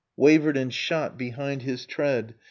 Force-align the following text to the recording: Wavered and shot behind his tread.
Wavered 0.17 0.57
and 0.57 0.73
shot 0.73 1.15
behind 1.15 1.61
his 1.61 1.85
tread. 1.85 2.33